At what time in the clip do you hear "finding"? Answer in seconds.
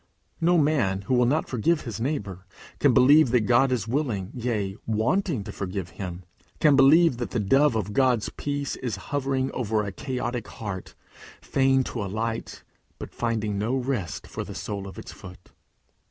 13.13-13.59